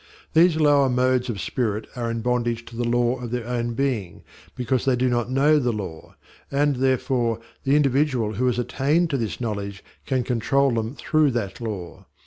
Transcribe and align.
These 0.33 0.55
lower 0.55 0.89
modes 0.89 1.29
of 1.29 1.39
spirit 1.39 1.85
are 1.95 2.09
in 2.09 2.21
bondage 2.21 2.65
to 2.65 2.75
the 2.75 2.87
law 2.89 3.19
of 3.19 3.29
their 3.29 3.45
own 3.45 3.75
being 3.75 4.23
because 4.55 4.83
they 4.83 4.95
do 4.95 5.09
not 5.09 5.29
know 5.29 5.59
the 5.59 5.71
law; 5.71 6.15
and, 6.49 6.77
therefore, 6.77 7.39
the 7.65 7.75
individual 7.75 8.33
who 8.33 8.47
has 8.47 8.57
attained 8.57 9.11
to 9.11 9.17
this 9.17 9.39
knowledge 9.39 9.83
can 10.07 10.23
control 10.23 10.71
them 10.71 10.95
through 10.95 11.29
that 11.33 11.61
law. 11.61 12.07